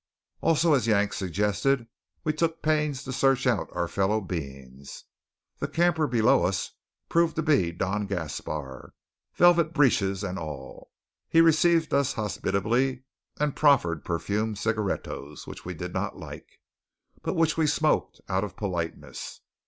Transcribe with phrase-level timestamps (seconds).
[0.41, 1.85] Also, as Yank suggested,
[2.23, 5.03] we took pains to search out our fellow beings.
[5.59, 6.71] The camper below us
[7.07, 8.95] proved to be Don Gaspar,
[9.35, 10.89] velvet breeches and all.
[11.29, 13.03] He received us hospitably,
[13.39, 16.59] and proffered perfumed cigarettos which we did not like,
[17.21, 19.41] but which we smoked out of politeness.